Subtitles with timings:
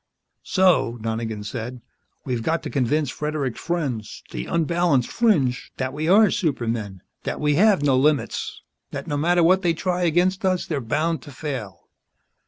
[0.41, 1.79] "So," Donegan said,
[2.25, 7.53] "we've got to convince Fredericks' friends the unbalanced fringe that we are supermen, that we
[7.53, 11.87] have no limits, that no matter what they try against us they're bound to fail."